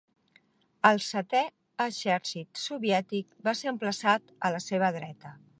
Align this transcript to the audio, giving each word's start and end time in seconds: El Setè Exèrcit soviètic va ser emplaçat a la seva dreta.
El 0.89 1.01
Setè 1.07 1.41
Exèrcit 1.85 2.63
soviètic 2.63 3.39
va 3.49 3.57
ser 3.63 3.73
emplaçat 3.77 4.37
a 4.49 4.55
la 4.57 4.67
seva 4.71 4.95
dreta. 5.01 5.41